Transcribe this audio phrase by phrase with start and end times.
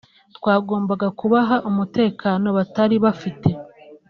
[0.37, 3.49] Twagombaga kubaha umutekano batari bafite